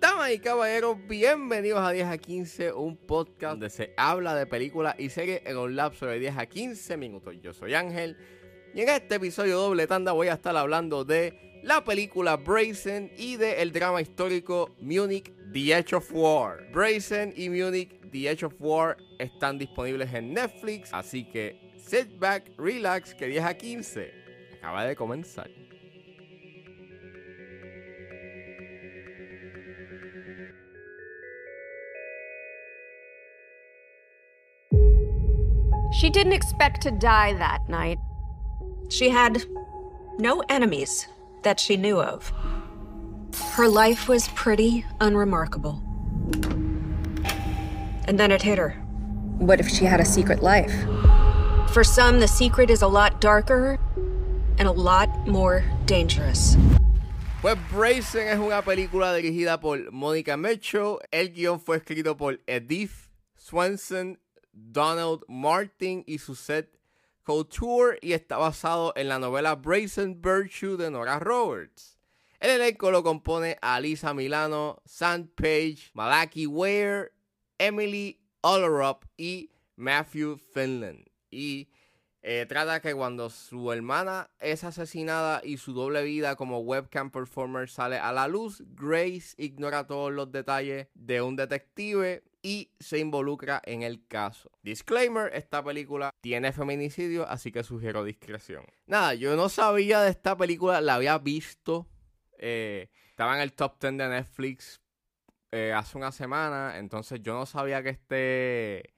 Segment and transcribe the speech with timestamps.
[0.00, 4.96] Damas y caballeros, bienvenidos a 10 a 15, un podcast donde se habla de películas
[4.98, 7.36] y series en un lapso de 10 a 15 minutos.
[7.40, 8.16] Yo soy Ángel
[8.74, 13.36] y en este episodio doble tanda voy a estar hablando de la película Brazen y
[13.36, 16.72] del drama histórico Munich The Edge of War.
[16.72, 22.46] Brazen y Munich The Edge of War están disponibles en Netflix, así que sit back,
[22.56, 24.12] relax, que 10 a 15
[24.62, 25.48] acaba de comenzar.
[35.98, 37.98] She didn't expect to die that night.
[38.88, 39.44] She had
[40.18, 41.08] no enemies
[41.42, 42.32] that she knew of.
[43.54, 45.82] Her life was pretty unremarkable.
[48.06, 48.70] And then it hit her.
[49.38, 50.72] What if she had a secret life?
[51.72, 53.78] For some, the secret is a lot darker
[54.58, 56.56] and a lot more dangerous.
[57.40, 60.98] Pues Brazen es una película dirigida por Monica Mitchell.
[61.12, 64.18] El guion fue escrito por Edith Swenson,
[64.52, 66.76] Donald Martin y Suzette
[67.24, 71.96] Couture y está basado en la novela Brazen Virtue de Nora Roberts.
[72.40, 77.12] El elenco lo compone Alisa Milano, Sam Page, Malaki Ware,
[77.60, 81.09] Emily Olerup y Matthew Finland.
[81.30, 81.68] Y
[82.22, 87.70] eh, trata que cuando su hermana es asesinada y su doble vida como webcam performer
[87.70, 93.62] sale a la luz, Grace ignora todos los detalles de un detective y se involucra
[93.64, 94.50] en el caso.
[94.62, 98.64] Disclaimer, esta película tiene feminicidio, así que sugiero discreción.
[98.86, 101.86] Nada, yo no sabía de esta película, la había visto.
[102.38, 104.80] eh, estaba en el top 10 de Netflix
[105.52, 108.94] eh, hace una semana, entonces yo no sabía que este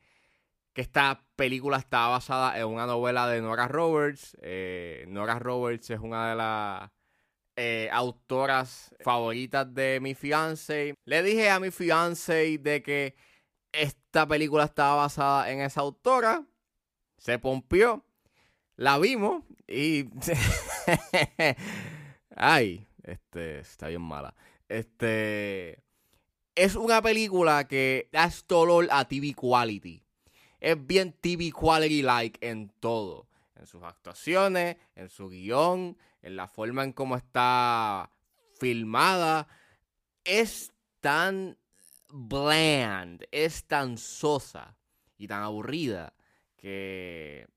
[0.72, 4.36] que esta película estaba basada en una novela de Nora Roberts.
[4.40, 6.90] Eh, Nora Roberts es una de las
[7.56, 10.94] eh, autoras favoritas de mi fiance.
[11.04, 13.14] Le dije a mi fiance de que
[13.72, 16.46] esta película estaba basada en esa autora.
[17.18, 18.04] Se pompió.
[18.76, 20.08] La vimos y...
[22.34, 24.34] Ay, este, está bien mala.
[24.68, 25.82] Este...
[26.54, 30.02] Es una película que da olor a TV quality.
[30.62, 33.26] Es bien TV quality like en todo.
[33.56, 38.08] En sus actuaciones, en su guion, en la forma en cómo está
[38.60, 39.48] filmada.
[40.24, 41.58] Es tan
[42.08, 44.76] bland, es tan sosa
[45.18, 46.14] y tan aburrida
[46.56, 47.48] que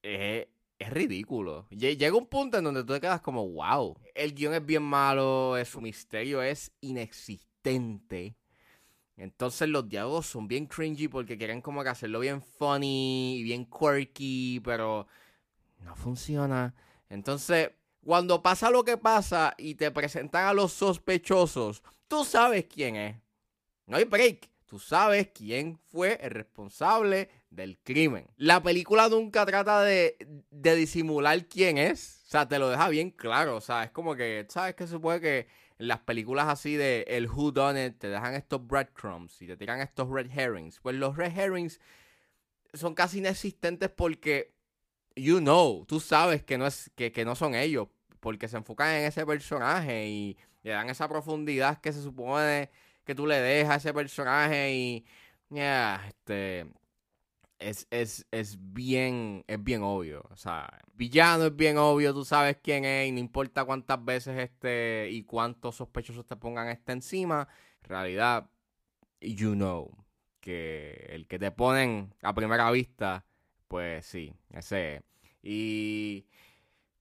[0.00, 0.46] es,
[0.90, 1.66] ridículo.
[1.70, 4.82] Lle- Llega un punto en donde tú te quedas como, wow, el guion es bien
[4.82, 8.34] malo, es- su misterio es inexistente.
[9.18, 13.66] Entonces los diálogos son bien cringy porque quieren como que hacerlo bien funny y bien
[13.66, 15.06] quirky, pero
[15.84, 16.74] no funciona.
[17.10, 17.72] Entonces,
[18.04, 23.16] cuando pasa lo que pasa y te presentan a los sospechosos, tú sabes quién es.
[23.86, 24.48] No hay break.
[24.66, 28.26] Tú sabes quién fue el responsable del crimen.
[28.36, 30.16] La película nunca trata de,
[30.50, 32.22] de disimular quién es.
[32.26, 33.56] O sea, te lo deja bien claro.
[33.56, 35.46] O sea, es como que, ¿sabes que se puede que
[35.78, 39.56] en las películas así de el Who Done It te dejan estos breadcrumbs y te
[39.56, 40.80] tiran estos red herrings?
[40.80, 41.80] Pues los red herrings
[42.74, 44.52] son casi inexistentes porque,
[45.16, 47.88] you know, tú sabes que no, es, que, que no son ellos.
[48.20, 52.68] Porque se enfocan en ese personaje y le dan esa profundidad que se supone
[53.04, 55.06] que tú le dejas a ese personaje y
[55.50, 56.66] ya, este
[57.58, 62.58] es, es, es bien es bien obvio, o sea, villano es bien obvio, tú sabes
[62.62, 67.48] quién es y no importa cuántas veces este y cuántos sospechosos te pongan este encima,
[67.82, 68.50] en realidad
[69.20, 69.90] you know
[70.40, 73.24] que el que te ponen a primera vista,
[73.68, 75.02] pues sí, ese es.
[75.42, 76.26] Y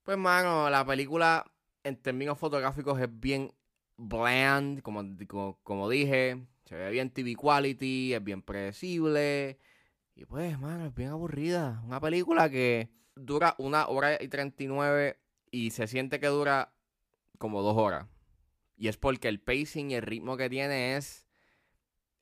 [0.04, 1.46] pues mano, la película
[1.84, 3.54] en términos fotográficos es bien
[3.98, 6.46] bland, como, como, como dije.
[6.66, 9.58] Se ve bien TV quality, es bien predecible.
[10.18, 11.80] Y pues, mano, es bien aburrida.
[11.86, 15.20] Una película que dura una hora y 39
[15.52, 16.74] y se siente que dura
[17.38, 18.08] como dos horas.
[18.78, 21.28] Y es porque el pacing y el ritmo que tiene es,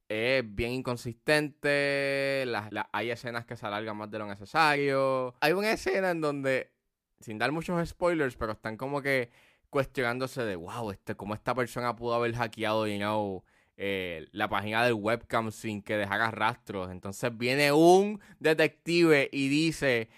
[0.10, 2.44] es bien inconsistente.
[2.92, 5.34] Hay escenas que se alargan más de lo necesario.
[5.40, 6.74] Hay una escena en donde,
[7.22, 9.32] sin dar muchos spoilers, pero están como que
[9.70, 13.46] cuestionándose de, wow, este, cómo esta persona pudo haber hackeado, you know,
[13.78, 16.92] eh, la página del webcam sin que dejara rastros.
[16.92, 20.10] Entonces viene un detective y dice,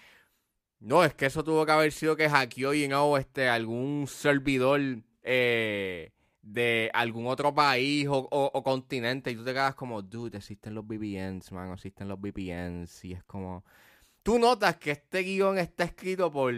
[0.80, 4.80] no, es que eso tuvo que haber sido que hackeó, you know, este, algún servidor
[5.22, 6.12] eh,
[6.42, 9.30] de algún otro país o continente.
[9.30, 13.04] Y tú te quedas como, dude, existen los VPNs, man, existen los VPNs.
[13.04, 13.64] Y es como...
[14.22, 16.54] tú notas que este guion está escrito por,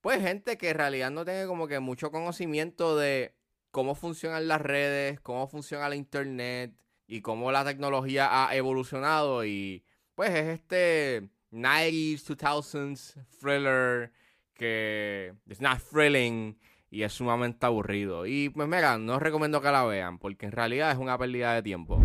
[0.00, 3.34] pues, gente que en realidad no tiene como que mucho conocimiento de
[3.72, 6.72] cómo funcionan las redes, cómo funciona la internet
[7.08, 9.84] y cómo la tecnología ha evolucionado y,
[10.14, 14.12] pues, es este 90s, 2000s thriller
[14.54, 16.56] que es not thrilling
[16.90, 18.26] y es sumamente aburrido.
[18.26, 21.54] Y pues mira, no os recomiendo que la vean porque en realidad es una pérdida
[21.54, 21.98] de tiempo.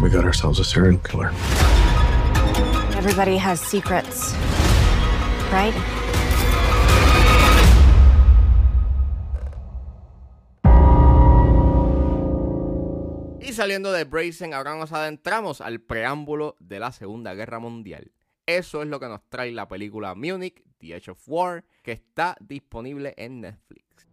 [0.00, 1.30] We got ourselves a serial killer.
[2.96, 4.34] Everybody has secrets,
[5.52, 5.74] right?
[13.58, 18.12] Saliendo de Brazen, ahora nos adentramos al preámbulo de la Segunda Guerra Mundial.
[18.46, 22.36] Eso es lo que nos trae la película Munich, The Edge of War, que está
[22.38, 24.06] disponible en Netflix.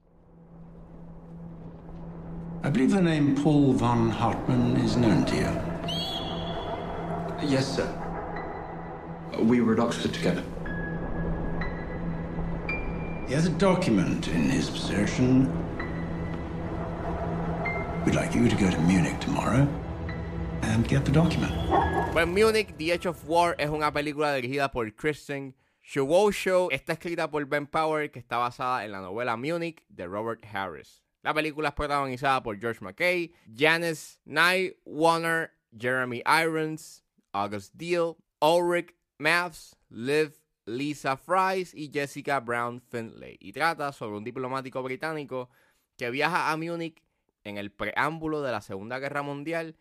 [2.64, 5.48] I believe the name Paul von Hartmann is known to you.
[7.48, 7.88] Yes, sir.
[9.44, 10.44] We were at Oxford together.
[13.28, 15.65] He has a document in his possession.
[18.06, 19.68] We'd like you to go to Munich tomorrow
[20.62, 21.52] and get the document.
[22.14, 27.32] Pues Munich, The Edge of War es una película dirigida por Kristen Show Está escrita
[27.32, 31.02] por Ben Power, que está basada en la novela Munich de Robert Harris.
[31.24, 37.04] La película es protagonizada por George McKay, Janice Nye Warner, Jeremy Irons,
[37.34, 43.38] August Deal, Ulrich Mavs, Liv Lisa Fries y Jessica Brown Finlay.
[43.40, 45.50] Y trata sobre un diplomático británico
[45.98, 47.05] que viaja a Múnich
[47.46, 49.78] en el preámbulo de la Segunda Guerra Mundial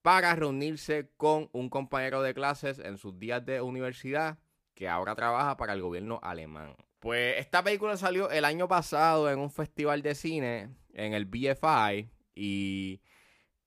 [0.00, 4.38] para reunirse con un compañero de clases en sus días de universidad
[4.74, 6.74] que ahora trabaja para el gobierno alemán.
[7.00, 12.10] Pues esta película salió el año pasado en un festival de cine en el BFI
[12.34, 13.00] y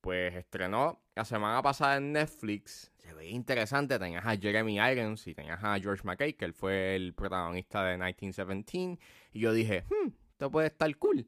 [0.01, 2.91] pues estrenó la semana pasada en Netflix.
[2.97, 6.95] Se veía interesante, tenías a Jeremy Irons y tenías a George McKay, que él fue
[6.95, 8.99] el protagonista de 1917.
[9.33, 11.27] Y yo dije, hmm, esto puede estar cool.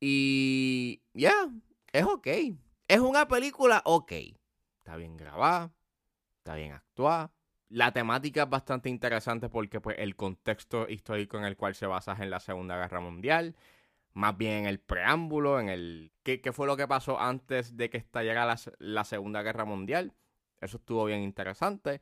[0.00, 1.50] Y ya,
[1.92, 2.26] es ok.
[2.88, 4.12] Es una película ok.
[4.78, 5.70] Está bien grabada,
[6.38, 7.30] está bien actuada.
[7.68, 12.14] La temática es bastante interesante porque pues, el contexto histórico en el cual se basa
[12.14, 13.54] es en la Segunda Guerra Mundial.
[14.12, 17.90] Más bien en el preámbulo, en el qué, qué fue lo que pasó antes de
[17.90, 20.14] que estallara la, la Segunda Guerra Mundial.
[20.60, 22.00] Eso estuvo bien interesante.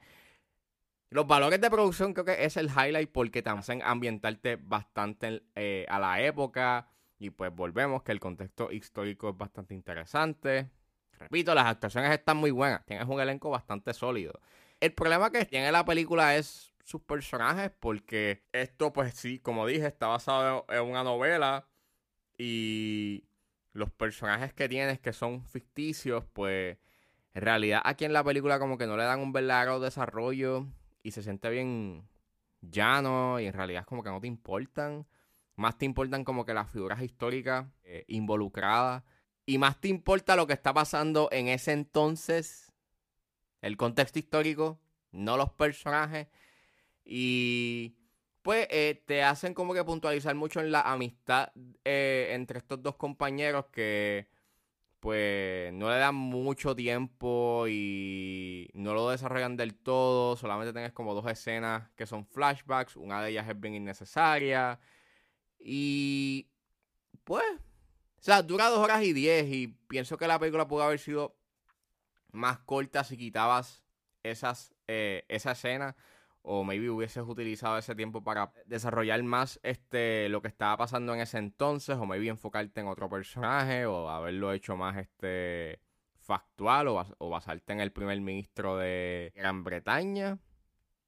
[1.11, 5.87] Los valores de producción creo que es el highlight porque te hacen ambientarte bastante eh,
[5.89, 6.89] a la época.
[7.19, 10.71] Y pues volvemos que el contexto histórico es bastante interesante.
[11.19, 12.85] Repito, las actuaciones están muy buenas.
[12.87, 14.41] Tienes un elenco bastante sólido.
[14.81, 19.87] El problema que tiene la película es sus personajes, porque esto, pues sí, como dije,
[19.87, 21.67] está basado en una novela.
[22.39, 23.25] Y
[23.73, 26.79] los personajes que tienes que son ficticios, pues
[27.35, 30.67] en realidad aquí en la película como que no le dan un verdadero desarrollo
[31.03, 32.09] y se siente bien
[32.61, 35.07] llano y en realidad como que no te importan.
[35.59, 39.03] Más te importan como que las figuras históricas eh, involucradas.
[39.45, 42.73] Y más te importa lo que está pasando en ese entonces.
[43.61, 44.79] El contexto histórico,
[45.11, 46.29] no los personajes.
[47.05, 47.97] Y
[48.43, 51.51] pues eh, te hacen como que puntualizar mucho en la amistad
[51.85, 54.29] eh, entre estos dos compañeros que
[55.01, 60.37] pues no le dan mucho tiempo y no lo desarrollan del todo.
[60.37, 62.95] Solamente tienes como dos escenas que son flashbacks.
[62.95, 64.79] Una de ellas es bien innecesaria.
[65.59, 66.49] Y
[67.25, 70.99] pues, o sea, dura dos horas y diez y pienso que la película pudo haber
[70.99, 71.37] sido
[72.33, 73.85] más corta si quitabas
[74.23, 75.97] esas, eh, esa escena
[76.43, 81.21] o maybe hubieses utilizado ese tiempo para desarrollar más este lo que estaba pasando en
[81.21, 85.81] ese entonces o maybe enfocarte en otro personaje o haberlo hecho más este
[86.21, 90.39] factual o, o basarte en el primer ministro de Gran Bretaña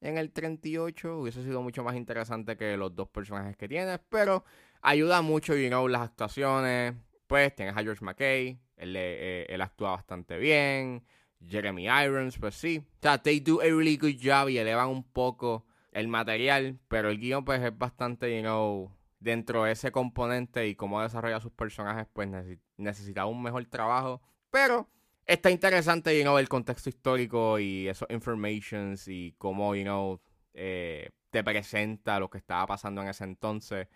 [0.00, 4.44] en el 38 hubiese sido mucho más interesante que los dos personajes que tienes, pero
[4.82, 6.94] ayuda mucho, you know, las actuaciones.
[7.26, 11.04] Pues tienes a George McKay, él, eh, él actúa bastante bien.
[11.46, 12.78] Jeremy Irons, pues sí.
[12.78, 17.08] O sea, they do a really good job y elevan un poco el material, pero
[17.10, 21.52] el guion pues es bastante, you know, dentro de ese componente y cómo desarrolla sus
[21.52, 22.28] personajes, pues
[22.76, 24.20] necesita un mejor trabajo.
[24.50, 24.88] Pero
[25.30, 30.20] está interesante, you know, el contexto histórico y esos informations y cómo, you know,
[30.54, 33.86] eh, te presenta lo que estaba pasando en ese entonces,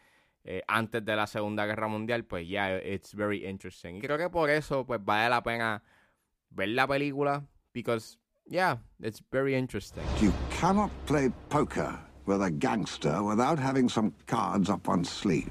[0.44, 3.96] eh, antes de la Segunda Guerra Mundial, pues ya, yeah, it's very interesting.
[3.96, 5.82] Y creo que por eso, pues vale la pena
[6.50, 10.04] ver la película, because, yeah, it's very interesting.
[10.20, 15.50] You cannot play poker with a gangster without having some cards up one's sleeve.